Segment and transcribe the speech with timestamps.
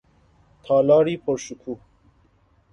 [0.63, 1.77] تالاری پر شکوه